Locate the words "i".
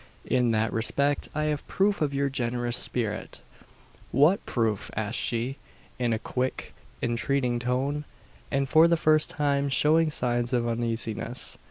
1.35-1.43